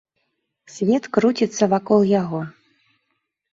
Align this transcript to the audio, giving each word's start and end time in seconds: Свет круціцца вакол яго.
Свет 0.75 1.03
круціцца 1.17 1.69
вакол 1.75 2.01
яго. 2.21 2.43